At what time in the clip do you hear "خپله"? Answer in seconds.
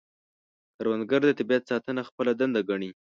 2.09-2.31